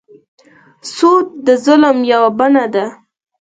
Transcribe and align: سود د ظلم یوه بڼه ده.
سود 0.93 1.25
د 1.45 1.47
ظلم 1.65 1.97
یوه 2.11 2.29
بڼه 2.39 2.65
ده. 2.73 2.85